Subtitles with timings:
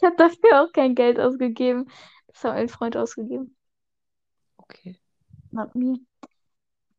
[0.00, 1.90] Ich habe dafür auch kein Geld ausgegeben.
[2.28, 3.54] Das hat mein Freund ausgegeben.
[4.56, 4.98] Okay.
[5.50, 5.98] Not me.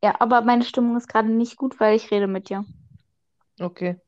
[0.04, 2.66] Ja, aber meine Stimmung ist gerade nicht gut, weil ich rede mit dir.
[3.60, 4.00] Okay.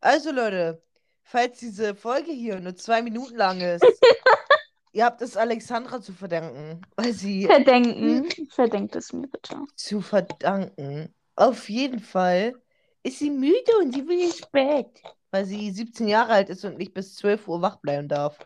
[0.00, 0.82] Also Leute,
[1.22, 3.84] falls diese Folge hier nur zwei Minuten lang ist,
[4.92, 8.28] ihr habt es Alexandra zu verdanken, weil sie Verdenken.
[8.50, 9.60] Verdenkt es mir bitte.
[9.76, 11.14] zu verdanken.
[11.36, 12.54] Auf jeden Fall
[13.02, 16.78] ist sie müde und sie will ins Bett, weil sie 17 Jahre alt ist und
[16.78, 18.38] nicht bis 12 Uhr wach bleiben darf.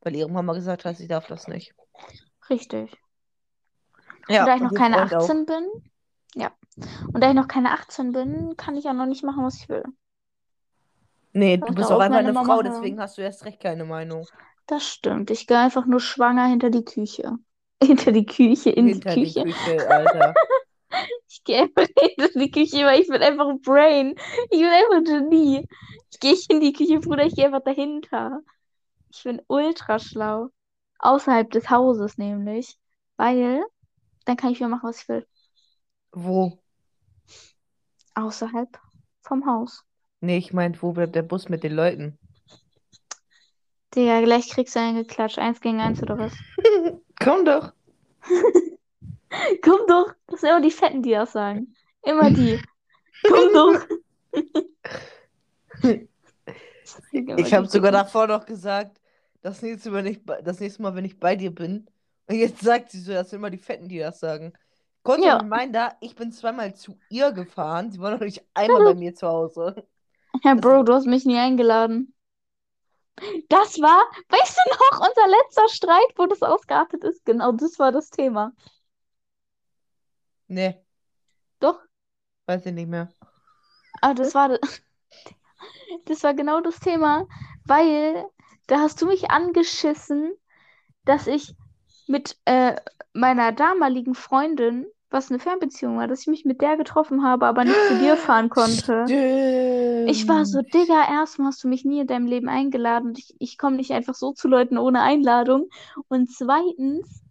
[0.00, 1.74] Weil ihre Mama gesagt hat, sie darf das nicht.
[2.48, 2.96] Richtig.
[4.28, 5.22] Ja, und da ich noch keine Freund auch.
[5.22, 5.68] 18 bin,
[6.34, 6.52] ja.
[7.12, 9.68] Und da ich noch keine 18 bin, kann ich auch noch nicht machen, was ich
[9.68, 9.84] will.
[11.32, 12.72] Nee, du bist auch einfach eine Mama Frau, hören?
[12.72, 14.26] deswegen hast du erst recht keine Meinung.
[14.66, 15.30] Das stimmt.
[15.30, 17.32] Ich gehe einfach nur schwanger hinter die Küche.
[17.82, 19.42] Hinter die Küche, in Hinter die die Küche.
[19.44, 20.34] Küche, Alter.
[21.46, 24.16] Ich gehe einfach hinter die Küche, weil ich bin einfach ein Brain.
[24.50, 25.68] Ich bin einfach ein Genie.
[26.10, 28.40] Ich gehe nicht in die Küche, Bruder, ich gehe einfach dahinter.
[29.12, 30.48] Ich bin ultra schlau.
[30.98, 32.76] Außerhalb des Hauses nämlich.
[33.16, 33.62] Weil
[34.24, 35.24] dann kann ich wieder machen, was ich will.
[36.10, 36.58] Wo?
[38.14, 38.80] Außerhalb
[39.22, 39.84] vom Haus.
[40.20, 42.18] Nee, ich meinte, wo bleibt der Bus mit den Leuten?
[43.94, 45.38] Digga, gleich kriegst du einen geklatscht.
[45.38, 46.32] Eins gegen eins oder was?
[47.20, 47.72] Komm doch.
[49.62, 50.12] Komm doch.
[50.26, 51.74] Das sind immer die Fetten, die das sagen.
[52.02, 52.60] Immer die.
[53.28, 53.86] Komm doch.
[57.12, 59.00] Ich habe sogar davor noch gesagt,
[59.42, 61.88] das nächste, Mal, wenn ich, bei- das nächste Mal, wenn ich bei dir bin.
[62.28, 64.52] Und jetzt sagt sie so, das sind immer die Fetten, die das sagen.
[65.02, 65.36] Kurz Ja.
[65.38, 67.90] Reminder, ich bin zweimal zu ihr gefahren.
[67.90, 69.86] Sie war noch nicht einmal bei mir zu Hause.
[70.42, 72.12] Das- Bro, du hast mich nie eingeladen.
[73.48, 77.24] Das war, weißt du noch, unser letzter Streit, wo das ausgeartet ist?
[77.24, 78.52] Genau, das war das Thema.
[80.48, 80.84] Nee,
[81.60, 81.80] Doch,
[82.46, 83.14] weiß ich nicht mehr.
[84.00, 84.58] aber das war,
[86.06, 87.26] das war genau das Thema,
[87.64, 88.24] weil
[88.66, 90.32] da hast du mich angeschissen,
[91.04, 91.54] dass ich
[92.06, 92.76] mit äh,
[93.12, 97.64] meiner damaligen Freundin, was eine Fernbeziehung war, dass ich mich mit der getroffen habe, aber
[97.64, 99.06] nicht zu dir fahren konnte.
[99.06, 99.10] Stimmt.
[100.04, 103.58] Ich war so, Digga, erstmal hast du mich nie in deinem Leben eingeladen ich, ich
[103.58, 105.68] komme nicht einfach so zu Leuten ohne Einladung.
[106.08, 107.24] Und zweitens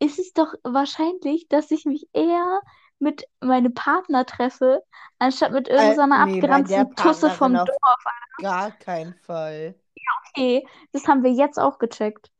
[0.00, 2.60] ist es doch wahrscheinlich, dass ich mich eher
[2.98, 4.82] mit meinem Partner treffe,
[5.18, 7.68] anstatt mit irgendeiner nee, bei der abgeranzten Tusse vom Dorf.
[8.38, 9.74] Gar kein Fall.
[10.30, 12.30] Okay, das haben wir jetzt auch gecheckt.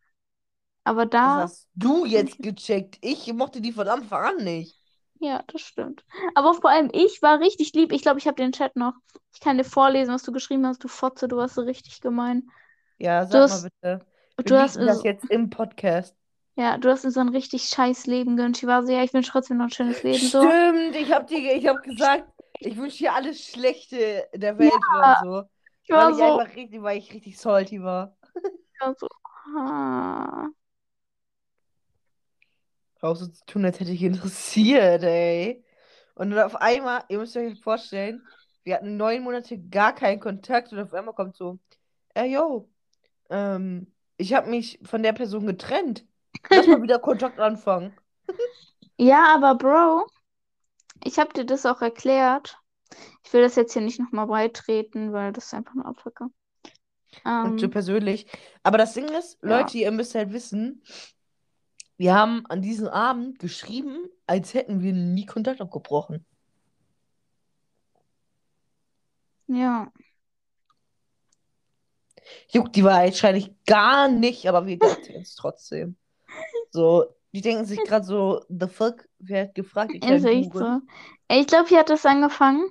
[0.84, 2.98] Aber Das da, hast du jetzt gecheckt.
[3.00, 4.76] Ich mochte die von Anfang an nicht.
[5.18, 6.04] ja, das stimmt.
[6.34, 7.92] Aber vor allem ich war richtig lieb.
[7.92, 8.94] Ich glaube, ich habe den Chat noch.
[9.34, 12.48] Ich kann dir vorlesen, was du geschrieben hast, du Fotze, du warst so richtig gemein.
[12.98, 14.06] Ja, Du sag hast- mal bitte.
[14.36, 16.16] Wir Du hast das jetzt im Podcast.
[16.60, 18.58] Ja, du hast mir so ein richtig scheiß Leben gegönnt.
[18.58, 20.18] Ich war so, ja, ich wünsche trotzdem noch ein schönes Leben.
[20.18, 20.42] So.
[20.42, 25.18] Stimmt, ich hab dir, ich hab gesagt, ich wünsche dir alles Schlechte der Welt oder
[25.22, 25.42] so.
[25.84, 28.14] Ich war Weil ich so, einfach richtig, weil ich richtig salty war.
[28.34, 29.08] ich war so,
[29.56, 30.48] ah.
[33.00, 35.64] Auch so zu tun, als hätte ich interessiert, ey.
[36.14, 38.22] Und dann auf einmal, ihr müsst euch vorstellen,
[38.64, 41.58] wir hatten neun Monate gar keinen Kontakt und auf einmal kommt so,
[42.12, 42.68] ey, yo,
[43.30, 46.04] ähm, ich habe mich von der Person getrennt.
[46.48, 47.96] Lass mal wieder Kontakt anfangen.
[48.96, 50.06] Ja, aber Bro,
[51.04, 52.58] ich habe dir das auch erklärt.
[53.24, 55.86] Ich will das jetzt hier nicht nochmal beitreten, weil das ist einfach nur.
[55.86, 58.26] Und so Ähm, persönlich.
[58.62, 59.60] Aber das Ding ist, Ja.
[59.60, 60.82] Leute, ihr müsst halt wissen,
[61.96, 66.24] wir haben an diesem Abend geschrieben, als hätten wir nie Kontakt abgebrochen.
[69.48, 69.92] ja.
[72.52, 75.96] Juckt die Wahrheit wahrscheinlich gar nicht, aber wir erzählen es trotzdem.
[76.70, 80.80] So, die denken sich gerade so, the fuck, wer hat gefragt, die Ist echt so.
[81.28, 82.70] Ich glaube, hier hat es angefangen.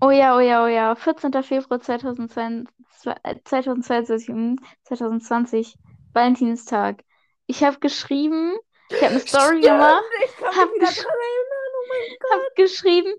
[0.00, 0.94] Oh ja, oh ja, oh ja.
[0.94, 1.42] 14.
[1.42, 5.76] Februar 2022, äh, 2022, hm, 2020,
[6.12, 7.02] Valentinstag.
[7.46, 8.54] Ich habe geschrieben,
[8.88, 13.12] ich habe eine Story Stimmt, gemacht, ich hab wieder gesch- oh habe geschrieben,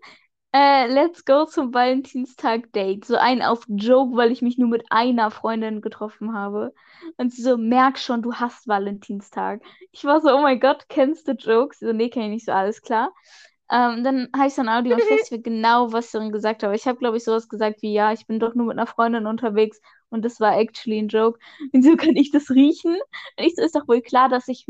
[0.55, 3.03] äh, let's go zum Valentinstag-Date.
[3.03, 6.73] So ein auf Joke, weil ich mich nur mit einer Freundin getroffen habe.
[7.17, 9.61] Und sie so, merk schon, du hast Valentinstag.
[9.91, 11.79] Ich war so, oh mein Gott, kennst du Jokes?
[11.79, 13.13] So, nee, kenn ich nicht so, alles klar.
[13.69, 16.75] Ähm, dann so ein Audio und ich weiß genau, was ich darin gesagt habe.
[16.75, 19.25] Ich habe, glaube ich, sowas gesagt wie, ja, ich bin doch nur mit einer Freundin
[19.25, 21.37] unterwegs und das war actually ein Joke.
[21.73, 22.93] Und so, kann ich das riechen?
[22.93, 24.65] Und ich so, ist doch wohl klar, dass ich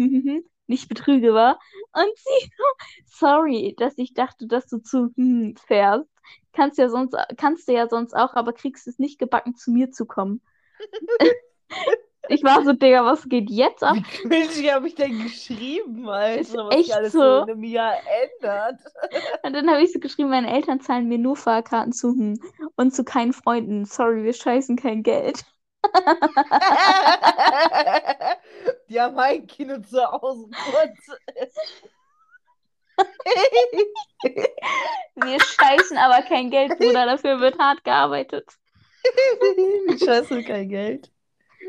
[0.67, 1.59] nicht betrüge war.
[1.93, 6.09] Und sie so, sorry, dass ich dachte, dass du zu hm fährst.
[6.53, 9.91] Kannst ja sonst, kannst du ja sonst auch, aber kriegst es nicht gebacken, zu mir
[9.91, 10.41] zu kommen.
[12.29, 13.95] Ich war so, Digga, was geht jetzt ab?
[13.95, 16.41] Wie cringy habe ich denn geschrieben, Alter?
[16.41, 17.19] Ist was echt sich alles so.
[17.19, 18.79] so in einem Jahr ändert.
[19.43, 22.39] Und dann habe ich so geschrieben, meine Eltern zahlen mir nur Fahrkarten zu hm,
[22.75, 23.85] und zu keinen Freunden.
[23.85, 25.45] Sorry, wir scheißen kein Geld.
[28.89, 31.17] Die haben ein Kino zu Hause kurz.
[35.15, 37.05] Wir scheißen aber kein Geld, Bruder.
[37.05, 38.45] Dafür wird hart gearbeitet.
[40.03, 41.11] Scheiße, kein Geld.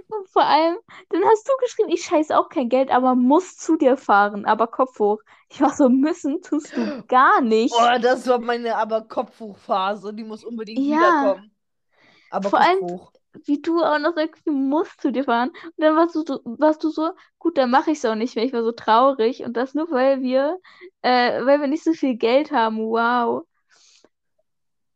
[0.08, 0.76] Und vor allem,
[1.10, 4.66] dann hast du geschrieben, ich scheiße auch kein Geld, aber muss zu dir fahren, aber
[4.66, 5.20] Kopf hoch.
[5.48, 7.74] Ich war so, müssen tust du gar nicht.
[7.76, 10.12] Oh, das war meine aber Kopfhochphase.
[10.12, 10.96] Die muss unbedingt Ja.
[10.96, 11.50] wiederkommen.
[12.30, 13.12] Aber Vor Kopf allem- hoch.
[13.44, 15.50] Wie du auch noch sagst, du musst zu dir fahren.
[15.50, 18.36] Und dann warst du so, warst du so, gut, dann mache ich es auch nicht
[18.36, 18.44] mehr.
[18.44, 19.42] Ich war so traurig.
[19.44, 20.58] Und das nur, weil wir,
[21.02, 22.78] äh, weil wir nicht so viel Geld haben.
[22.78, 23.46] Wow.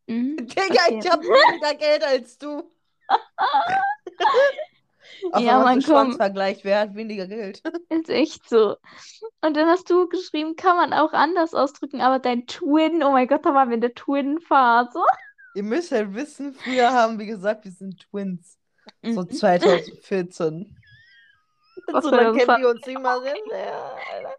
[0.06, 0.98] Mhm, Digga, okay.
[1.02, 2.70] ich hab weniger Geld als du.
[5.32, 6.12] Auf Ja, einmal Mann, so komm.
[6.12, 7.62] Schwanzvergleich, wer hat weniger Geld?
[7.90, 8.76] Ist echt so.
[9.42, 13.28] Und dann hast du geschrieben, kann man auch anders ausdrücken, aber dein Twin, oh mein
[13.28, 15.00] Gott, da waren wir in der Twin-Phase.
[15.54, 18.58] Ihr müsst halt wissen, früher haben wir gesagt, wir sind Twins.
[19.02, 19.30] So Mhm.
[19.30, 20.76] 2014.
[21.92, 23.24] Was So für lange ein kennen wir uns nicht mal.
[23.24, 23.32] Ja,
[24.12, 24.34] Alter.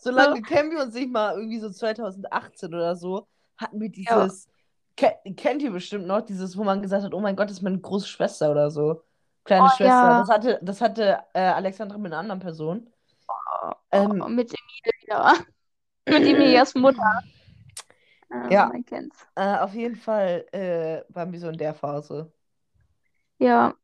[0.00, 1.34] So lange kennen wir uns nicht mal.
[1.36, 3.26] Irgendwie so 2018 oder so
[3.56, 4.48] hatten wir dieses.
[4.96, 7.62] Ke kennt ihr bestimmt noch, dieses, wo man gesagt hat, oh mein Gott, das ist
[7.62, 9.02] meine große Schwester oder so.
[9.44, 9.86] Kleine Oh, Schwester.
[9.86, 10.18] ja.
[10.20, 12.90] Das hatte, das hatte äh, Alexandra mit einer anderen Person.
[13.92, 15.34] Ähm, Oh, mit Emilia.
[16.08, 17.22] Mit Emilias Mutter.
[18.32, 18.66] Ähm, Ja.
[18.66, 19.26] Man kennt's.
[19.36, 22.32] äh, auf jeden Fall äh, waren wir so in der Phase.
[23.38, 23.74] Ja.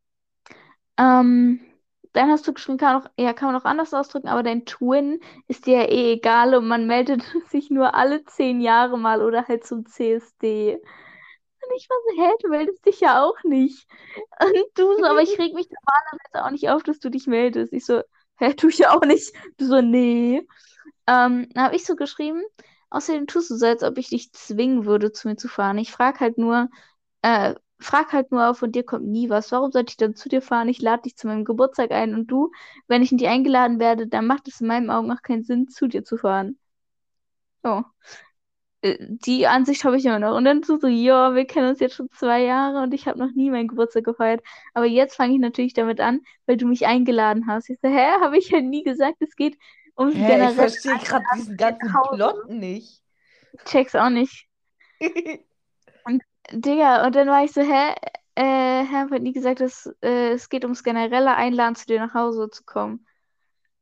[0.99, 1.61] Ähm,
[2.13, 5.21] dann hast du geschrieben, kann, auch, ja, kann man auch anders ausdrücken, aber dein Twin
[5.49, 9.47] ist dir ja eh egal und man meldet sich nur alle zehn Jahre mal oder
[9.47, 10.75] halt zum CSD.
[10.77, 13.89] Und ich war so, hä, du meldest dich ja auch nicht.
[14.41, 17.73] Und du so, aber ich reg mich normalerweise auch nicht auf, dass du dich meldest.
[17.73, 18.03] Ich so,
[18.39, 19.33] hä, tu ich ja auch nicht.
[19.59, 20.39] Du so, nee.
[21.09, 22.43] Ähm, dann habe ich so geschrieben,
[22.91, 25.79] außerdem tust du so, als ob ich dich zwingen würde, zu mir zu fahren.
[25.79, 26.69] Ich frag halt nur,
[27.23, 29.53] äh, frag halt nur, von dir kommt nie was.
[29.53, 30.69] Warum sollte ich dann zu dir fahren?
[30.69, 32.53] Ich lade dich zu meinem Geburtstag ein und du,
[32.89, 35.89] wenn ich nicht eingeladen werde, dann macht es in meinen Augen auch keinen Sinn, zu
[35.89, 36.59] dir zu fahren.
[37.63, 37.85] So.
[38.83, 40.37] Äh, Die Ansicht habe ich immer noch.
[40.37, 43.19] Und dann so, so, ja, wir kennen uns jetzt schon zwei Jahre und ich habe
[43.19, 44.43] noch nie meinen Geburtstag gefeiert.
[44.75, 47.71] Aber jetzt fange ich natürlich damit an, weil du mich eingeladen hast.
[47.71, 49.59] Ich so, hä, habe ich ja nie gesagt, es geht
[49.99, 51.93] ums Hä, ich verstehe gerade diesen ganzen.
[52.13, 53.03] Plot nicht.
[53.53, 54.47] Ich check's auch nicht.
[56.53, 57.95] Digga, und dann war ich so, hä?
[58.35, 62.15] Äh, Herr hat nie gesagt, dass äh, es geht ums generelle Einladen, zu dir nach
[62.15, 63.07] Hause zu kommen.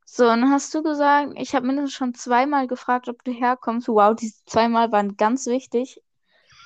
[0.05, 3.87] So, und dann hast du gesagt, ich habe mindestens schon zweimal gefragt, ob du herkommst.
[3.87, 6.01] Wow, diese zweimal waren ganz wichtig.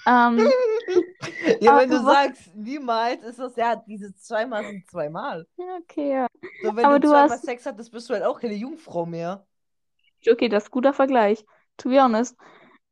[0.09, 0.37] Ähm,
[1.61, 5.45] Ja, Aber wenn du sagst, niemals, ist das ja, diese zweimal sind zweimal.
[5.57, 6.27] ja, okay, ja.
[6.63, 9.05] So, wenn Aber du du zweimal hast- Sex hattest, bist du halt auch keine Jungfrau
[9.05, 9.45] mehr.
[10.29, 11.45] Okay, das ist ein guter Vergleich.
[11.77, 12.35] To be honest.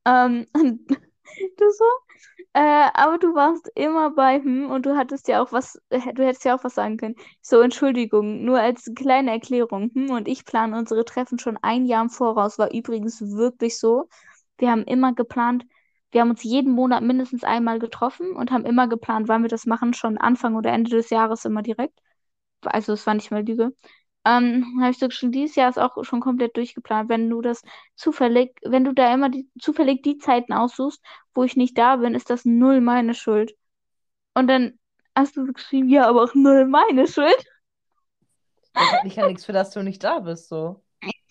[0.05, 1.85] Ähm, du so?
[2.53, 6.25] Äh, aber du warst immer bei hm und du hattest ja auch was, äh, du
[6.25, 7.15] hättest ja auch was sagen können.
[7.41, 9.91] So, Entschuldigung, nur als kleine Erklärung.
[9.93, 12.57] Hm und ich planen unsere Treffen schon ein Jahr im Voraus.
[12.59, 14.07] War übrigens wirklich so.
[14.57, 15.65] Wir haben immer geplant,
[16.17, 19.67] wir haben uns jeden Monat mindestens einmal getroffen und haben immer geplant, wann wir das
[19.67, 21.99] machen, schon Anfang oder Ende des Jahres immer direkt.
[22.61, 23.71] Also, es war nicht mal Lüge.
[24.25, 27.07] Ähm, habe ich so schon dieses Jahr ist auch schon komplett durchgeplant.
[27.07, 27.61] Wenn du das
[27.95, 31.03] zufällig, wenn du da immer die, zufällig die Zeiten aussuchst,
[31.35, 33.53] wo ich nicht da bin, ist das null meine Schuld.
[34.33, 34.79] Und dann
[35.15, 37.45] hast du so geschrieben, ja, aber auch null meine Schuld.
[38.73, 40.81] Das ich ja nichts für das du nicht da bist, so.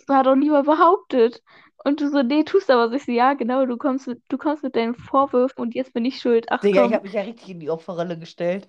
[0.06, 1.42] Das hat doch niemand behauptet.
[1.86, 2.96] Und du so, nee, tust aber so.
[2.96, 6.04] Ich so, ja, genau, du kommst mit, du kommst mit deinen Vorwürfen und jetzt bin
[6.04, 6.46] ich schuld.
[6.50, 8.68] Ach Digga, komm, ich habe mich ja richtig in die Opferrolle gestellt.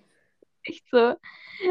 [0.62, 1.16] echt so.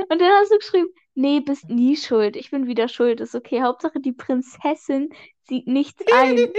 [0.08, 2.34] Und dann hast du geschrieben, nee, bist nie schuld.
[2.34, 3.20] Ich bin wieder schuld.
[3.20, 3.62] Ist okay.
[3.62, 5.10] Hauptsache, die Prinzessin
[5.44, 6.36] sieht nichts ein.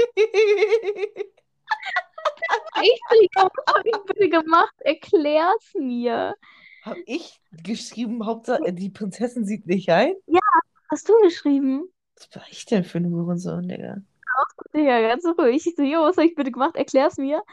[2.82, 4.74] Ich so, ja, was hab ich bitte gemacht?
[4.79, 6.34] Erklär's mir.
[6.84, 10.13] Hab ich geschrieben, Hauptsache, die Prinzessin sieht nicht ein?
[10.89, 11.89] Hast du geschrieben?
[12.15, 13.98] Was war ich denn für ein Hurensohn, Digga?
[14.74, 15.65] Digga, ganz ruhig.
[15.67, 16.75] Ich so, jo, was hab ich bitte gemacht?
[16.75, 17.44] Erklär's mir.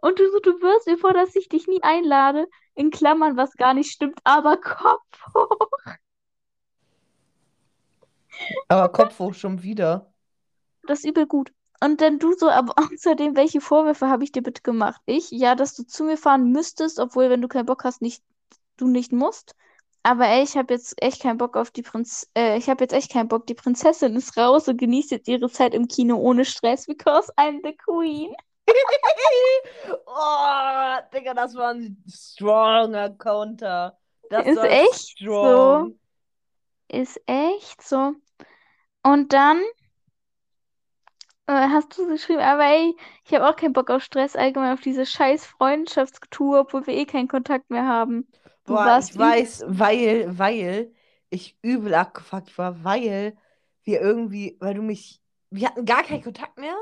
[0.00, 2.48] Und du so, du wirst mir vor, dass ich dich nie einlade.
[2.74, 5.68] In Klammern, was gar nicht stimmt, aber Kopf hoch.
[8.68, 10.12] Aber Kopf hoch schon wieder.
[10.86, 11.52] Das ist übel gut.
[11.82, 15.00] Und dann du so, aber außerdem, welche Vorwürfe habe ich dir bitte gemacht?
[15.06, 18.22] Ich, ja, dass du zu mir fahren müsstest, obwohl, wenn du keinen Bock hast, nicht,
[18.76, 19.54] du nicht musst.
[20.06, 22.92] Aber ey, ich habe jetzt echt keinen Bock auf die Prinz, äh, ich habe jetzt
[22.92, 23.44] echt keinen Bock.
[23.48, 27.58] Die Prinzessin ist raus und genießt jetzt ihre Zeit im Kino ohne Stress, because I'm
[27.64, 28.32] the queen.
[30.06, 33.98] Oh, Digga, das war ein stronger Counter.
[34.30, 35.98] Das Ist war echt strong.
[36.86, 38.14] ist echt so.
[39.02, 39.60] Und dann
[41.48, 42.94] äh, hast du geschrieben, aber ey,
[43.24, 47.06] ich habe auch keinen Bock auf Stress, allgemein auf diese scheiß Freundschaftstour, obwohl wir eh
[47.06, 48.28] keinen Kontakt mehr haben.
[48.66, 50.92] Du Boah, warst ich weiß, weil, weil
[51.30, 53.36] ich übel abgefuckt war, weil
[53.84, 56.74] wir irgendwie, weil du mich, wir hatten gar keinen Kontakt mehr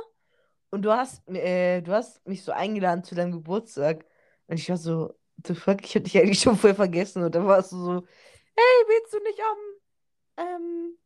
[0.71, 4.07] und du hast, äh, du hast mich so eingeladen zu deinem Geburtstag
[4.49, 5.15] und ich war so,
[5.47, 7.95] the fuck, ich hätte dich eigentlich schon voll vergessen und dann warst du so,
[8.57, 9.41] hey, willst du nicht
[10.39, 10.99] am ähm,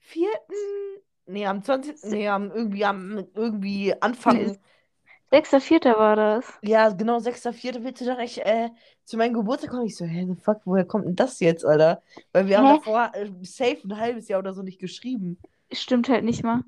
[0.00, 0.30] 4.
[1.26, 1.96] Nee, am 20.
[2.04, 4.36] Nee, am irgendwie am irgendwie Anfang.
[4.36, 4.58] Nee,
[5.30, 5.96] 6.4.
[5.98, 6.44] war das.
[6.62, 7.84] Ja, genau, 6.4.
[7.84, 8.70] willst du doch echt äh,
[9.04, 9.86] zu meinem Geburtstag kommen?
[9.86, 12.02] Ich so, hä, the fuck, woher kommt denn das jetzt, Alter?
[12.32, 12.62] Weil wir Hä?
[12.66, 15.38] haben davor äh, safe ein halbes Jahr oder so nicht geschrieben.
[15.72, 16.62] Stimmt halt nicht mal.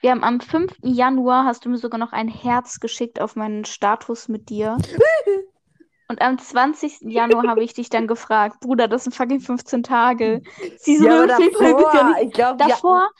[0.00, 0.72] Wir haben am 5.
[0.82, 4.78] Januar hast du mir sogar noch ein Herz geschickt auf meinen Status mit dir.
[6.08, 7.02] Und am 20.
[7.02, 10.40] Januar habe ich dich dann gefragt, Bruder, das sind fucking 15 Tage.
[10.78, 13.10] Sie so, Ja, aber "Philipp, willst du ja davor, nicht ich glaube, wir hatten- Davor,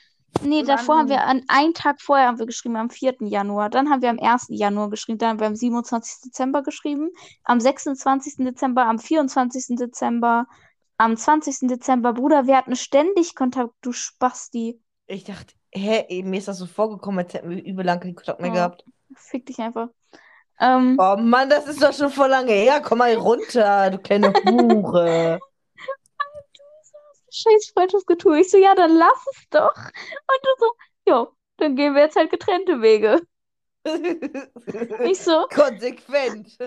[0.42, 3.16] nee, davor haben wir an einen Tag vorher haben wir geschrieben, am 4.
[3.20, 3.70] Januar.
[3.70, 4.46] Dann haben wir am 1.
[4.50, 6.20] Januar geschrieben, dann haben wir am 27.
[6.30, 7.10] Dezember geschrieben,
[7.44, 8.36] am 26.
[8.38, 9.76] Dezember, am 24.
[9.76, 10.46] Dezember,
[10.96, 11.68] am 20.
[11.68, 12.12] Dezember.
[12.12, 14.80] Bruder, wir hatten ständig Kontakt, du Spasti.
[15.06, 18.40] ich dachte, hä, mir ist das so vorgekommen, als hätten wir übel lang keinen Kontakt
[18.40, 18.54] mehr Ja.
[18.54, 18.84] gehabt.
[19.16, 19.88] Fick dich einfach.
[20.60, 22.80] Ähm, Oh Mann, das ist doch schon voll lange her.
[22.82, 25.40] Komm mal runter, du kleine Hure.
[27.30, 28.40] scheiß Freundschaftsgetue.
[28.40, 29.74] Ich so, ja, dann lass es doch.
[29.76, 30.66] Und du so,
[31.06, 33.20] ja, dann gehen wir jetzt halt getrennte Wege.
[35.04, 36.58] Ich so, Konsequent.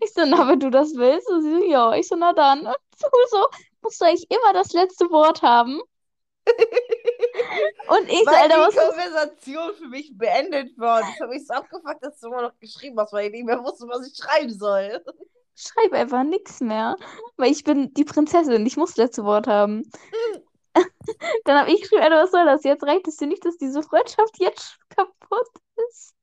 [0.00, 1.28] Ich so, na, wenn du das willst.
[1.30, 1.94] Und sie so, ja.
[1.94, 2.66] Ich so, na dann.
[2.66, 3.46] Und du so,
[3.82, 5.80] musst du eigentlich immer das letzte Wort haben.
[7.88, 8.80] Und ich so, Weil Alter, die was ist...
[8.80, 11.00] Konversation für mich beendet war.
[11.00, 13.64] Das habe ich so abgefuckt, dass du immer noch geschrieben hast, weil ich nicht mehr
[13.64, 15.02] wusste, was ich schreiben soll.
[15.56, 16.96] Schreib einfach nichts mehr.
[17.36, 18.66] Weil ich bin die Prinzessin.
[18.66, 19.82] Ich muss das letzte Wort haben.
[21.44, 22.64] Dann habe ich geschrieben, Alter, was soll das?
[22.64, 25.48] Jetzt reicht es dir nicht, dass diese Freundschaft jetzt kaputt
[25.88, 26.14] ist.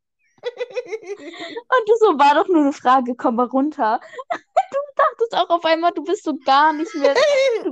[0.44, 4.00] Und du so, war doch nur eine Frage, komm mal runter.
[4.74, 7.14] Du dachtest auch auf einmal, du bist so gar nicht mehr,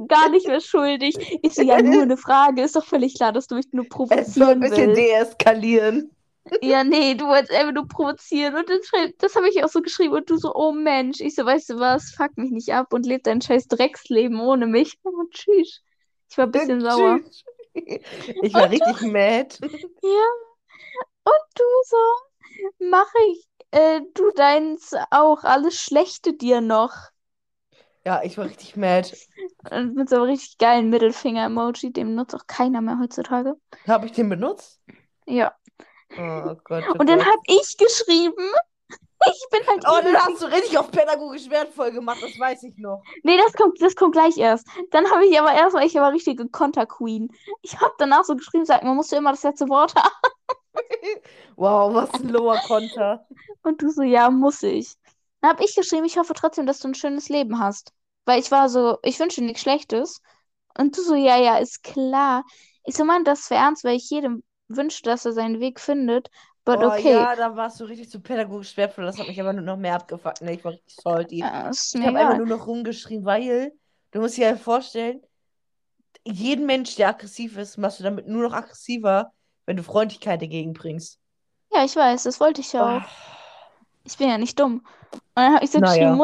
[0.08, 1.16] gar nicht mehr schuldig.
[1.44, 2.62] Ich so, ja, nur eine Frage.
[2.62, 4.98] Ist doch völlig klar, dass du mich nur Es soll ein provozieren bisschen willst.
[4.98, 6.12] deeskalieren.
[6.62, 8.56] Ja, nee, du wolltest einfach nur provozieren.
[8.56, 10.14] Und dann schreib, das habe ich auch so geschrieben.
[10.14, 11.20] Und du so, oh Mensch.
[11.20, 14.68] Ich so, weißt du was, fuck mich nicht ab und leb dein scheiß Drecksleben ohne
[14.68, 14.98] mich.
[15.04, 15.82] Und tschüss.
[16.30, 17.20] Ich war ein bisschen sauer.
[17.20, 17.44] Tschüss.
[17.74, 19.58] Ich war richtig mad.
[19.62, 20.26] Ja.
[21.24, 26.94] Und du so, mache ich, äh, du deins auch, alles Schlechte dir noch.
[28.06, 29.16] Ja, ich war richtig mad.
[29.70, 33.56] Und mit so einem richtig geilen Mittelfinger-Emoji, den nutzt auch keiner mehr heutzutage.
[33.88, 34.82] Habe ich den benutzt?
[35.28, 35.54] Ja.
[36.18, 36.84] Oh Gott.
[36.90, 38.52] Oh Und dann habe ich geschrieben,
[39.26, 42.78] ich bin halt Oh, dann hast du richtig auf pädagogisch wertvoll gemacht, das weiß ich
[42.78, 43.04] noch.
[43.24, 44.68] Nee, das kommt, das kommt gleich erst.
[44.92, 47.30] Dann habe ich aber erstmal, ich war richtige Konter-Queen.
[47.62, 50.10] Ich habe danach so geschrieben, sag, man musste immer das letzte Wort haben.
[51.56, 53.26] Wow, was ein lower Konter.
[53.64, 54.94] Und du so, ja, muss ich.
[55.42, 57.92] Dann habe ich geschrieben, ich hoffe trotzdem, dass du ein schönes Leben hast.
[58.26, 60.22] Weil ich war so, ich wünsche dir nichts Schlechtes.
[60.78, 62.44] Und du so, ja, ja, ist klar.
[62.86, 66.30] Ich so, Mann, das für ernst, weil ich jedem wünsche, dass er seinen Weg findet.
[66.66, 66.96] But Oh okay.
[66.96, 69.06] ja, da warst du richtig zu pädagogisch wertvoll.
[69.06, 70.42] Das hat mich aber nur noch mehr abgefuckt.
[70.42, 71.40] Ne, ich war richtig salty.
[71.40, 73.72] Ja, Ich habe einfach nur noch rumgeschrien, weil
[74.12, 75.22] du musst dir ja vorstellen,
[76.26, 79.34] jeden Mensch, der aggressiv ist, machst du damit nur noch aggressiver,
[79.66, 81.20] wenn du Freundlichkeit entgegenbringst.
[81.72, 82.98] Ja, ich weiß, das wollte ich ja Oh.
[82.98, 83.10] auch.
[84.04, 84.86] Ich bin ja nicht dumm.
[85.14, 86.12] Und dann habe ich so Naja.
[86.14, 86.22] geschrieben,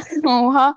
[0.26, 0.76] Oha,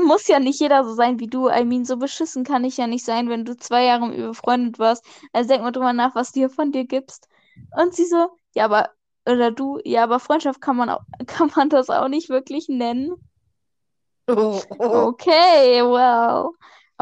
[0.00, 1.48] muss ja nicht jeder so sein wie du.
[1.48, 4.28] I mean, so beschissen kann ich ja nicht sein, wenn du zwei Jahre mit mir
[4.28, 5.04] befreundet warst.
[5.32, 7.28] Also denk mal drüber nach, was du hier von dir gibst.
[7.76, 8.90] Und sie so, ja, aber,
[9.26, 13.14] oder du, ja, aber Freundschaft kann man auch, kann man das auch nicht wirklich nennen.
[14.26, 15.08] Oh, oh.
[15.08, 16.50] Okay, well.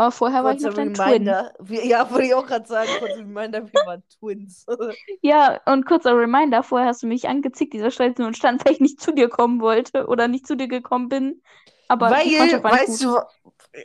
[0.03, 1.05] Aber vorher war ich noch dein Twin.
[1.05, 1.55] Reminder.
[1.61, 4.67] Wir, ja, wollte ich auch gerade sagen, kurzer Reminder, wir waren Twins.
[5.23, 8.73] Ja, und kurzer Reminder, vorher hast du mich angezickt, dieser Streit ist nur entstanden, weil
[8.73, 11.41] ich nicht zu dir kommen wollte oder nicht zu dir gekommen bin.
[11.87, 13.23] Aber Weil, weißt gut.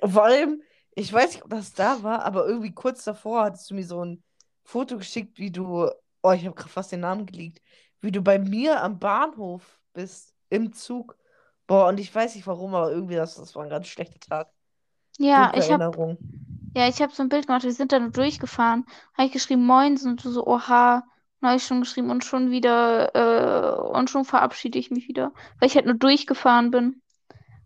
[0.02, 0.64] du, vor allem,
[0.96, 4.04] ich weiß nicht, ob das da war, aber irgendwie kurz davor hattest du mir so
[4.04, 4.24] ein
[4.64, 5.88] Foto geschickt, wie du,
[6.24, 7.62] oh, ich habe gerade fast den Namen geleakt,
[8.02, 11.16] wie du bei mir am Bahnhof bist, im Zug.
[11.68, 14.57] Boah, und ich weiß nicht warum, aber irgendwie, das, das war ein ganz schlechter Tag.
[15.18, 16.18] Ja, ich habe
[16.76, 18.86] ja, ich hab so ein Bild gemacht, wir sind da nur durchgefahren.
[19.18, 21.04] Habe ich geschrieben, Moinsen, und du so, oha.
[21.42, 25.34] Und habe ich schon geschrieben, und schon wieder, äh, und schon verabschiede ich mich wieder.
[25.60, 27.02] Weil ich halt nur durchgefahren bin.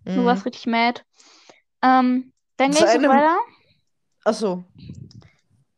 [0.05, 0.25] Du Mhm.
[0.25, 1.01] warst richtig mad.
[1.81, 3.37] Ähm, dann ging es einem- weiter.
[4.23, 4.63] Achso.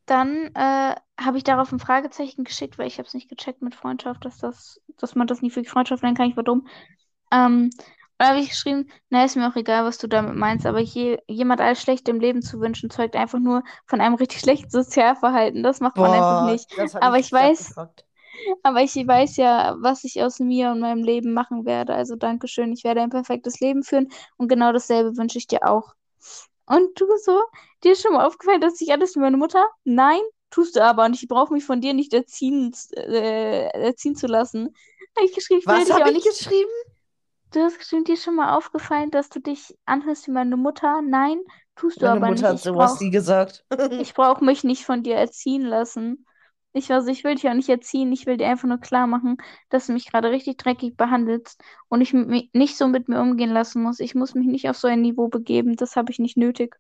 [0.06, 3.74] Dann äh, habe ich darauf ein Fragezeichen geschickt, weil ich habe es nicht gecheckt mit
[3.74, 6.30] Freundschaft, dass das, dass man das nicht wirklich Freundschaft nennen kann.
[6.30, 6.68] Ich war dumm.
[7.32, 7.70] Ähm,
[8.17, 11.17] Da habe ich geschrieben, na, ist mir auch egal, was du damit meinst, aber je,
[11.27, 15.63] jemand alles Schlechte im Leben zu wünschen, zeugt einfach nur von einem richtig schlechten Sozialverhalten.
[15.63, 16.72] Das macht man einfach Boah, nicht.
[17.01, 18.05] Aber ich weiß, abgefuckt.
[18.63, 21.93] aber ich weiß ja, was ich aus mir und meinem Leben machen werde.
[21.96, 25.93] Also Dankeschön, ich werde ein perfektes Leben führen und genau dasselbe wünsche ich dir auch.
[26.65, 27.41] Und du so,
[27.84, 29.65] dir ist schon mal aufgefallen, dass ich alles wie meine Mutter?
[29.84, 34.27] Nein, tust du aber und ich brauche mich von dir nicht erziehen, äh, erziehen zu
[34.27, 34.74] lassen.
[35.15, 36.72] Habe ich geschrieben, ich Was habe auch ich nicht geschrieben?
[37.53, 41.01] Du hast geschrieben, dir schon mal aufgefallen, dass du dich anhörst wie meine Mutter?
[41.01, 41.39] Nein,
[41.75, 42.50] tust du Meine aber Mutter nicht.
[42.50, 43.65] hat Ich sowas brauch, nie gesagt.
[43.98, 46.25] ich brauch mich nicht von dir erziehen lassen.
[46.74, 48.12] Ich weiß, ich will dich auch nicht erziehen.
[48.13, 49.38] Ich will dir einfach nur klar machen,
[49.69, 53.22] dass du mich gerade richtig dreckig behandelst und ich mit mi- nicht so mit mir
[53.22, 54.00] umgehen lassen muss.
[54.01, 55.75] Ich muss mich nicht auf so ein Niveau begeben.
[55.77, 56.75] Das habe ich nicht nötig.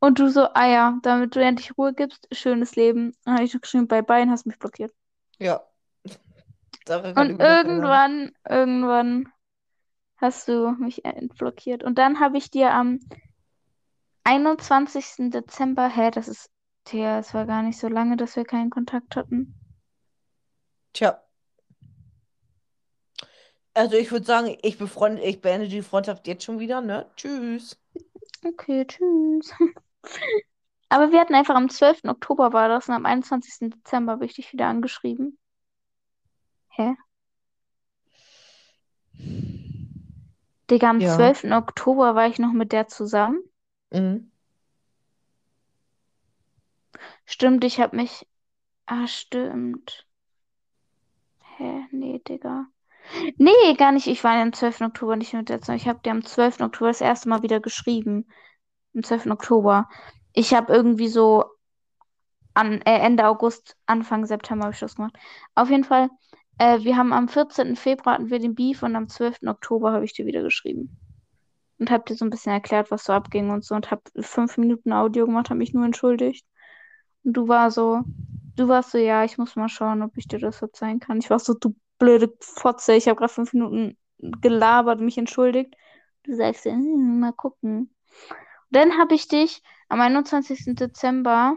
[0.00, 3.16] Und du so, ah ja, damit du endlich Ruhe gibst, schönes Leben.
[3.24, 4.92] Dann habe ich noch geschrieben, bye bye und hast mich blockiert.
[5.38, 5.66] Ja,
[7.14, 9.31] Und mich irgendwann, irgendwann
[10.22, 11.82] hast du mich entblockiert.
[11.84, 13.00] Und dann habe ich dir am
[14.24, 15.30] 21.
[15.30, 16.50] Dezember, hä, das ist,
[16.84, 19.54] tja, es war gar nicht so lange, dass wir keinen Kontakt hatten.
[20.92, 21.22] Tja,
[23.74, 27.10] also ich würde sagen, ich befreunde, ich beende die Freundschaft jetzt schon wieder, ne?
[27.16, 27.80] Tschüss.
[28.44, 29.52] Okay, tschüss.
[30.90, 32.04] Aber wir hatten einfach am 12.
[32.04, 33.70] Oktober war das und am 21.
[33.70, 35.38] Dezember habe ich dich wieder angeschrieben.
[36.68, 36.96] Hä?
[40.70, 41.14] Digga, am Ja.
[41.16, 41.52] 12.
[41.52, 43.40] Oktober war ich noch mit der zusammen.
[43.90, 44.30] Mhm.
[47.24, 48.26] Stimmt, ich habe mich.
[48.86, 50.06] Ah, stimmt.
[51.56, 51.86] Hä?
[51.90, 52.66] Nee, Digga.
[53.36, 54.06] Nee, gar nicht.
[54.06, 54.86] Ich war am 12.
[54.86, 55.78] Oktober nicht mit der zusammen.
[55.78, 56.64] Ich habe dir am 12.
[56.64, 58.26] Oktober das erste Mal wieder geschrieben.
[58.94, 59.32] Am 12.
[59.32, 59.88] Oktober.
[60.32, 61.44] Ich habe irgendwie so
[62.54, 65.16] an, äh, Ende August, Anfang September habe ich das gemacht.
[65.54, 66.10] Auf jeden Fall,
[66.58, 67.76] äh, wir haben am 14.
[67.76, 69.40] Februar hatten wir den Beef und am 12.
[69.46, 70.96] Oktober habe ich dir wieder geschrieben.
[71.78, 74.56] Und habe dir so ein bisschen erklärt, was so abging und so und habe fünf
[74.56, 76.46] Minuten Audio gemacht, habe mich nur entschuldigt.
[77.24, 78.02] Und du war so,
[78.56, 81.18] du warst so, ja, ich muss mal schauen, ob ich dir das verzeihen kann.
[81.18, 85.74] Ich war so, du blöde Fotze, ich habe gerade fünf Minuten gelabert, mich entschuldigt.
[86.24, 87.94] Du sagst, hm, mal gucken.
[88.70, 90.74] Dann habe ich dich am 21.
[90.76, 91.56] Dezember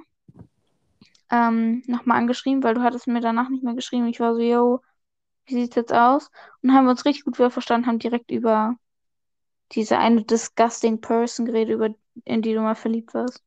[1.32, 4.08] ähm, nochmal angeschrieben, weil du hattest mir danach nicht mehr geschrieben.
[4.08, 4.82] Ich war so, yo,
[5.45, 6.29] wie sieht's jetzt aus?
[6.62, 8.75] Und haben wir uns richtig gut wieder verstanden, haben direkt über
[9.73, 11.89] diese eine disgusting Person geredet, über,
[12.25, 13.43] in die du mal verliebt warst.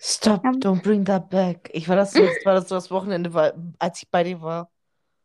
[0.00, 1.70] Stop, Ja, don't bring that back.
[1.72, 4.70] Ich war das letzte Mal, dass du das Wochenende war, als ich bei dir war.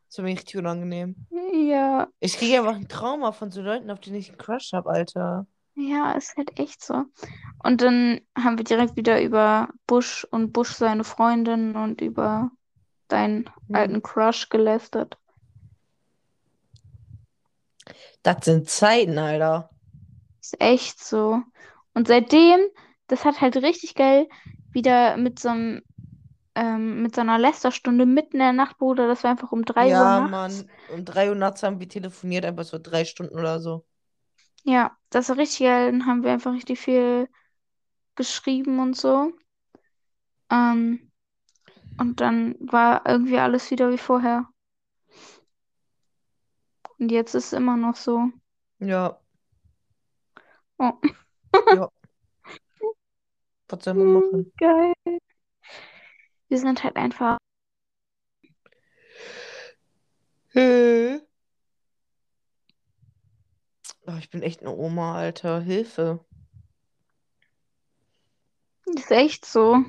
[0.09, 1.15] Das war mir richtig unangenehm.
[1.53, 4.89] ja, Ich kriege einfach ein Trauma von so Leuten, auf die ich einen Crush habe,
[4.89, 5.47] Alter.
[5.75, 7.05] ja, ist halt echt so.
[7.63, 12.51] Und dann haben wir direkt wieder über Bush und Bush seine Freundin und über
[13.13, 13.73] deinen Hm.
[13.73, 15.17] alten Crush gelästert.
[18.23, 19.69] Das sind Zeiten, Alter.
[20.41, 21.41] Ist echt so.
[21.93, 22.59] Und seitdem,
[23.07, 24.27] das hat halt richtig geil
[24.71, 25.81] wieder mit so einem,
[26.55, 29.07] ähm, mit so einer Lästerstunde mitten in der Nacht, Bruder.
[29.07, 30.21] Das war einfach um 3 Uhr Ja.
[30.21, 30.71] Mann.
[30.87, 33.85] Um 3 Uhr nachts haben wir telefoniert, einfach so drei Stunden oder so.
[34.65, 35.91] Ja, das war richtig geil.
[35.91, 37.29] Dann haben wir einfach richtig viel
[38.15, 39.33] geschrieben und so.
[40.49, 41.11] Ähm,
[41.99, 44.47] und dann war irgendwie alles wieder wie vorher.
[46.99, 48.29] Und jetzt ist es immer noch so.
[48.79, 49.19] Ja,
[50.79, 50.99] Oh,
[51.75, 51.89] ja.
[53.69, 54.53] Was soll man machen?
[54.57, 54.93] geil.
[56.49, 57.37] Wir sind halt einfach.
[60.53, 61.19] Äh.
[64.05, 65.61] Oh, ich bin echt eine Oma, Alter.
[65.61, 66.23] Hilfe.
[68.95, 69.83] Ist echt so.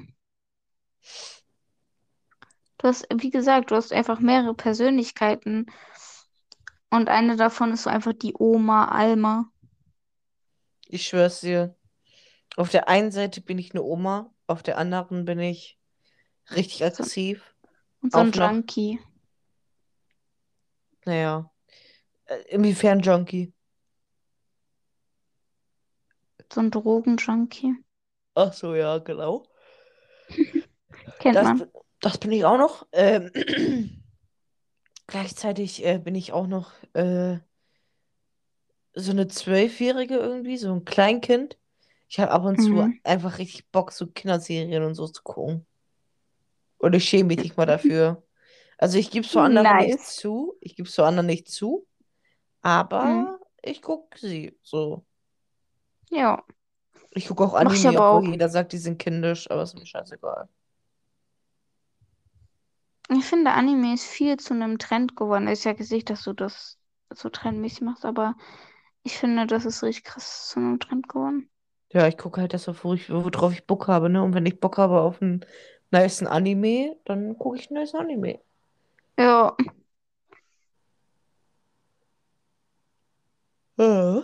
[2.84, 5.64] Du hast, wie gesagt, du hast einfach mehrere Persönlichkeiten.
[6.90, 9.50] Und eine davon ist so einfach die Oma Alma.
[10.86, 11.74] Ich schwör's dir.
[12.58, 15.78] Auf der einen Seite bin ich eine Oma, auf der anderen bin ich
[16.50, 17.54] richtig aggressiv.
[18.02, 19.00] und so ein Auf Junkie.
[21.06, 21.50] naja,
[22.26, 23.54] äh, inwiefern Junkie?
[26.52, 27.76] So ein Drogenjunkie.
[28.34, 29.46] Ach so, ja, genau.
[31.18, 31.70] Kennt Das, man.
[32.04, 32.86] Das bin ich auch noch.
[32.92, 33.30] Ähm,
[35.06, 37.38] gleichzeitig äh, bin ich auch noch äh,
[38.94, 41.58] so eine Zwölfjährige irgendwie, so ein Kleinkind.
[42.08, 43.00] Ich habe ab und zu Mhm.
[43.02, 45.66] einfach richtig Bock, so Kinderserien und so zu gucken.
[46.78, 48.22] Und ich schäme mich nicht mal dafür.
[48.76, 50.16] Also ich gebe es vor anderen nicht Nice.
[50.16, 50.56] zu.
[50.60, 51.86] Ich gebe es vor anderen nicht zu.
[52.60, 52.60] Mhm.
[52.62, 55.06] Aber ich gucke sie so.
[56.10, 56.44] Ja,
[57.12, 58.30] Ich gucke auch Anime, obwohl auch.
[58.32, 60.48] jeder sagt, die sind kindisch, aber ist mir scheißegal.
[63.10, 65.48] Ich finde, Anime ist viel zu einem Trend geworden.
[65.48, 66.78] Ist ja gesehen, dass du das
[67.10, 68.34] so trendmäßig machst, aber
[69.02, 71.50] ich finde, das ist richtig krass zu einem Trend geworden.
[71.92, 74.22] Ja, ich gucke halt das, auf, wo worauf ich Bock habe, ne?
[74.22, 75.44] Und wenn ich Bock habe auf einen
[75.90, 78.40] nicen Anime, dann gucke ich einen nice Anime.
[79.16, 79.56] Ja,
[83.78, 84.22] Äh.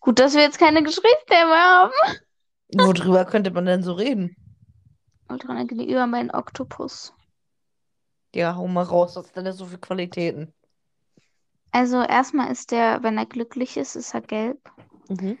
[0.00, 1.92] gut, dass wir jetzt keine Gesprächsthemen haben.
[2.74, 4.36] Worüber könnte man denn so reden?
[5.28, 7.12] Ultra gegenüber meinen Oktopus.
[8.34, 10.52] Ja, hau mal raus, was denn da so für Qualitäten?
[11.70, 14.70] Also erstmal ist der, wenn er glücklich ist, ist er gelb.
[15.08, 15.38] Mhm.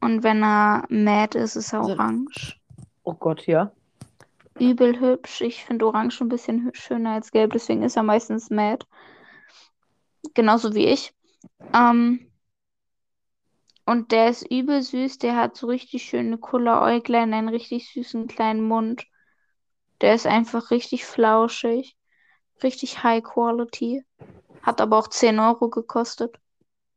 [0.00, 2.60] Und wenn er mad ist, ist er Also- orange.
[3.04, 3.70] Oh Gott, ja.
[4.58, 5.40] Übel hübsch.
[5.40, 8.86] Ich finde orange ein bisschen schöner als gelb, deswegen ist er meistens mad.
[10.34, 11.12] Genauso wie ich.
[11.72, 12.26] Ähm,
[13.86, 15.18] und der ist übel süß.
[15.18, 19.06] Der hat so richtig schöne Kulleräuglein, einen richtig süßen kleinen Mund.
[20.00, 21.96] Der ist einfach richtig flauschig.
[22.62, 24.04] Richtig high quality.
[24.62, 26.38] Hat aber auch 10 Euro gekostet.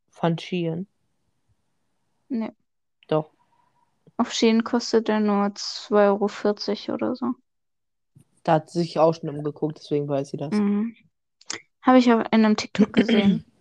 [0.08, 0.86] Von Shein.
[2.28, 2.52] Nee.
[3.08, 3.30] Doch.
[4.16, 7.34] Auf Shein kostet er nur 2,40 Euro oder so.
[8.44, 10.52] Da hat sie sich auch schon umgeguckt, deswegen weiß sie das.
[10.54, 10.96] Mhm.
[11.82, 13.44] Habe ich auch in einem TikTok gesehen.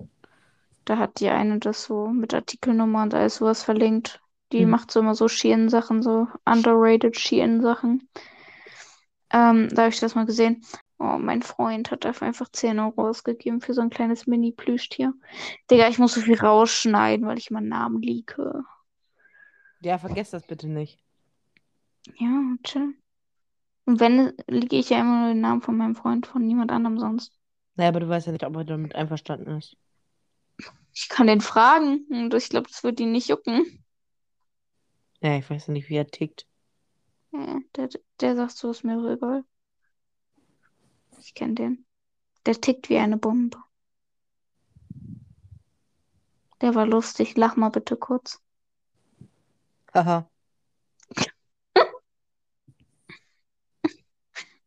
[0.87, 4.21] Da hat die eine das so mit Artikelnummer und alles sowas verlinkt.
[4.53, 4.65] Die Mhm.
[4.65, 8.09] macht so immer so Shein-Sachen, so underrated Shein-Sachen.
[9.31, 10.63] Ähm, da habe ich das mal gesehen.
[10.99, 15.13] Oh, mein Freund hat dafür einfach 10 Euro ausgegeben für so ein kleines Mini-Plüschtier.
[15.69, 18.63] Digga, ich muss so viel rausschneiden, weil ich meinen Namen leake.
[19.79, 20.99] Ja, vergesst das bitte nicht.
[22.19, 22.95] Ja, chill.
[23.85, 26.99] Und wenn, liege ich ja immer nur den Namen von meinem Freund, von niemand anderem
[26.99, 27.33] sonst.
[27.75, 29.77] Naja, aber du weißt ja nicht, ob er damit einverstanden ist.
[30.99, 33.85] Ich kann den fragen und ich glaube, das wird ihn nicht jucken.
[35.21, 36.47] Ja, ich weiß ja nicht, wie er tickt.
[37.31, 39.43] Ja, der, der sagt so, ist mir egal.
[41.19, 41.85] Ich kenne den.
[42.47, 43.59] Der tickt wie eine Bombe.
[46.61, 47.37] Der war lustig.
[47.37, 48.41] Lach mal bitte kurz.
[49.93, 50.27] Haha.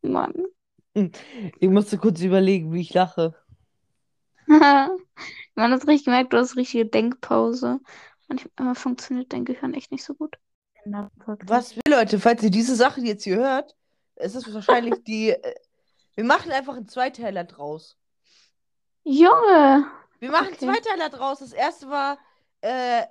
[0.01, 0.45] Mann.
[0.93, 3.35] Ich musste kurz überlegen, wie ich lache.
[5.61, 7.79] Man hat richtig gemerkt, du hast richtige Denkpause.
[8.27, 10.37] Manchmal funktioniert dein Gehirn echt nicht so gut.
[11.45, 13.75] Was will, Leute, falls ihr diese Sache jetzt hier hört,
[14.15, 15.29] ist es wahrscheinlich die.
[15.29, 15.55] äh,
[16.15, 17.97] Wir machen einfach einen Zweiteiler draus.
[19.03, 19.85] Junge!
[20.19, 20.65] Wir machen Okay.
[20.65, 21.39] Zweiteiler draus.
[21.39, 22.17] Das erste war
[22.61, 23.03] äh,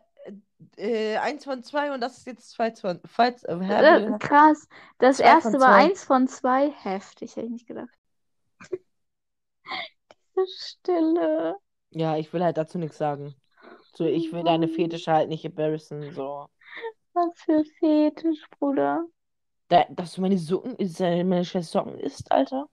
[0.76, 3.00] äh, eins von zwei und das ist jetzt zwei von.
[3.04, 4.68] Falls, äh, Äh, krass.
[4.98, 5.84] Das Zwei erste war zwei.
[5.84, 6.70] eins von zwei.
[6.70, 7.88] Heftig, hätte ich nicht gedacht.
[10.36, 11.56] Diese Stille.
[11.90, 13.35] Ja, ich will halt dazu nichts sagen.
[13.94, 16.12] So, ich will deine Fetische halt nicht embarrassen.
[16.12, 16.46] So.
[17.12, 19.05] Was für Fetisch, Bruder.
[19.68, 22.66] Da, dass du meine Socken, ist, äh, meine Socken isst, Alter.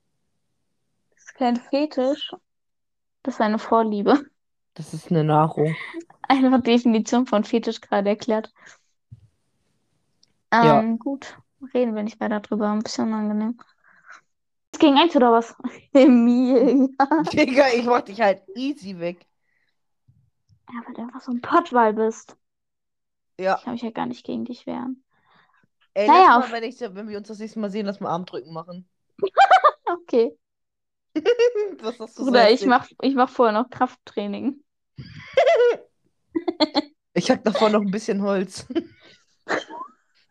[1.12, 2.32] Das ist kein Fetisch.
[3.24, 4.26] Das ist eine Vorliebe.
[4.74, 5.76] Das ist eine Nahrung.
[6.22, 8.54] Einfach Definition von Fetisch gerade erklärt.
[10.54, 10.80] Ja.
[10.80, 11.38] Ähm, gut.
[11.74, 12.70] Reden wir nicht weiter drüber.
[12.70, 13.60] Ein bisschen unangenehm.
[14.80, 15.56] Gegen eins oder was?
[15.94, 16.90] Emil.
[17.34, 19.26] Digga, ich mach dich halt easy weg.
[20.70, 22.36] Ja, weil du einfach so ein Pottwal bist.
[23.40, 23.56] Ja.
[23.58, 25.04] Ich kann mich ja gar nicht gegen dich wehren.
[25.94, 28.10] Ey, Naja, mal, auf- wenn, ich, wenn wir uns das nächste Mal sehen, lass mal
[28.10, 28.88] Armdrücken machen.
[29.90, 30.38] Okay.
[31.82, 32.70] Was hast du Bruder, ich hässlich?
[32.70, 34.64] mach, ich mach vorher noch Krafttraining.
[37.14, 38.68] Ich hack davor noch ein bisschen Holz.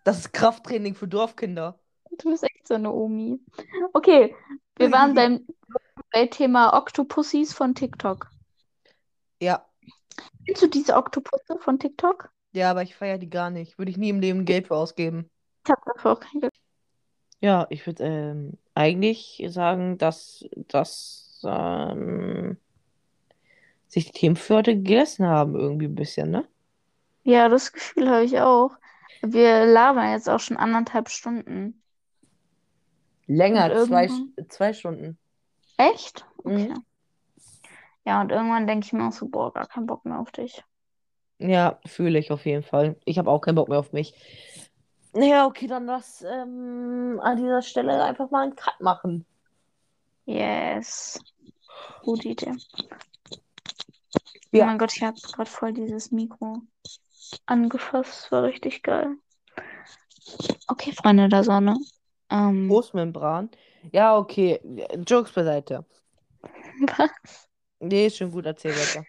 [0.04, 1.78] Das ist Krafttraining für Dorfkinder.
[2.18, 3.40] Du bist echt so eine Omi.
[3.92, 4.34] Okay,
[4.78, 5.46] wir waren beim,
[6.12, 8.30] bei Thema Octopussies von TikTok.
[9.40, 9.66] Ja.
[10.46, 12.30] Kennst du diese Oktopusse von TikTok?
[12.52, 13.78] Ja, aber ich feiere die gar nicht.
[13.78, 15.30] Würde ich nie im Leben Geld für ausgeben.
[15.64, 16.54] Ich habe dafür auch kein Geld.
[17.40, 22.56] Ja, ich würde ähm, eigentlich sagen, dass, dass ähm,
[23.88, 26.48] sich die Themen für heute gegessen haben, irgendwie ein bisschen, ne?
[27.24, 28.70] Ja, das Gefühl habe ich auch.
[29.20, 31.82] Wir labern jetzt auch schon anderthalb Stunden.
[33.26, 34.08] Länger, Und zwei,
[34.48, 35.18] zwei Stunden.
[35.76, 36.24] Echt?
[36.44, 36.52] Mhm.
[36.52, 36.74] Okay.
[38.04, 40.62] Ja, und irgendwann denke ich mir auch so, boah, gar keinen Bock mehr auf dich.
[41.38, 42.96] Ja, fühle ich auf jeden Fall.
[43.04, 44.14] Ich habe auch keinen Bock mehr auf mich.
[45.12, 49.26] Naja, okay, dann lass ähm, an dieser Stelle einfach mal einen Cut machen.
[50.24, 51.18] Yes.
[52.02, 52.52] Gute Idee.
[54.52, 54.64] Ja.
[54.64, 56.62] Oh mein Gott, ich habe gerade voll dieses Mikro
[57.46, 58.24] angefasst.
[58.24, 59.16] Das war richtig geil.
[60.68, 61.76] Okay, Freunde der Sonne.
[62.30, 63.50] Ähm, Großmembran.
[63.92, 64.60] Ja, okay.
[65.06, 65.84] Jokes beiseite.
[66.96, 67.48] was?
[67.78, 69.04] Nee, ist schon gut, erzähl weiter.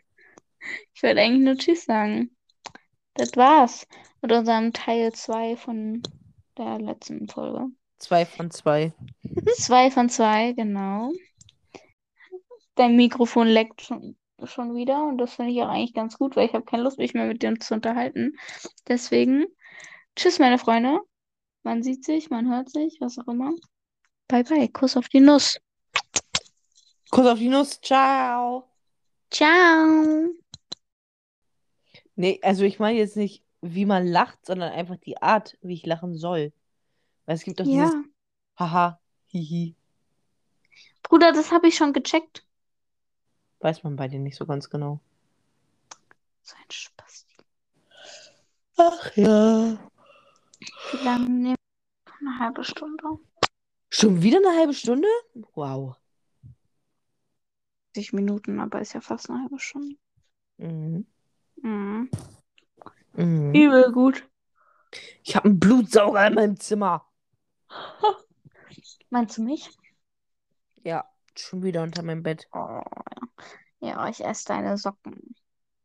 [0.94, 2.36] Ich wollte eigentlich nur Tschüss sagen.
[3.14, 3.88] Das war's
[4.22, 6.04] mit unserem Teil 2 von
[6.58, 7.68] der letzten Folge.
[7.98, 8.94] Zwei von zwei.
[9.58, 11.12] Zwei von zwei, genau.
[12.76, 16.46] Dein Mikrofon leckt schon, schon wieder und das finde ich auch eigentlich ganz gut, weil
[16.46, 18.38] ich habe keine Lust, mich mehr mit dir zu unterhalten.
[18.88, 19.48] Deswegen,
[20.16, 21.00] tschüss, meine Freunde.
[21.68, 23.52] Man sieht sich, man hört sich, was auch immer.
[24.30, 24.70] Bye, bye.
[24.70, 25.60] Kuss auf die Nuss.
[27.12, 27.82] Kuss auf die Nuss.
[27.82, 28.70] Ciao.
[29.30, 30.30] Ciao.
[32.16, 35.86] Nee, also ich meine jetzt nicht, wie man lacht, sondern einfach die Art, wie ich
[35.86, 36.54] lachen soll.
[37.26, 37.84] Weil es gibt doch Ja.
[37.88, 37.96] dieses
[38.58, 39.76] Haha, Hihi.
[41.04, 42.46] Bruder, das habe ich schon gecheckt.
[43.60, 45.02] Weiß man bei dir nicht so ganz genau.
[46.44, 47.26] So ein Spaß.
[48.78, 49.78] Ach ja.
[50.60, 51.56] Wie lange nehmen
[52.06, 52.16] wir?
[52.20, 53.20] Eine halbe Stunde.
[53.90, 55.08] Schon wieder eine halbe Stunde?
[55.54, 55.96] Wow.
[57.96, 59.96] 60 Minuten, aber ist ja fast eine halbe Stunde.
[60.58, 61.08] Mhm.
[61.62, 62.10] Mhm.
[63.14, 63.56] Mhm.
[63.56, 64.28] Übel gut.
[65.24, 67.06] Ich habe einen Blutsauger in meinem Zimmer.
[69.10, 69.70] Meinst du mich?
[70.84, 72.48] Ja, schon wieder unter meinem Bett.
[72.54, 72.84] Oh, ja.
[73.80, 75.36] Ja, ich esse deine Socken.